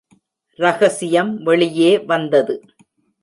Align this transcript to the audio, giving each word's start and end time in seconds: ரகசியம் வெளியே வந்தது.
ரகசியம் 0.59 1.43
வெளியே 1.43 1.99
வந்தது. 1.99 2.55